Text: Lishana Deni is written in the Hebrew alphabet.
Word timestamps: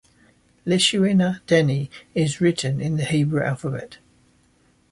Lishana 0.65 1.41
Deni 1.45 1.87
is 2.15 2.41
written 2.41 2.81
in 2.81 2.97
the 2.97 3.05
Hebrew 3.05 3.43
alphabet. 3.43 3.97